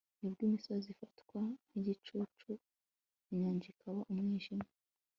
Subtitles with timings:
[0.19, 1.39] nubwo imisozi ifatwa
[1.75, 2.51] nk'igicucu,
[3.31, 4.67] inyanja ikaba umwijima